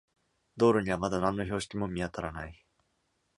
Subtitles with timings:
[0.57, 2.65] 道路にはまだ何の標識も見当たらない。